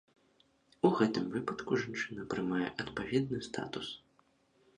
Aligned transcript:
У 0.87 0.89
гэтым 1.01 1.27
выпадку 1.35 1.77
жанчына 1.83 2.25
прымае 2.33 2.65
адпаведны 2.81 3.39
статус. 3.51 3.87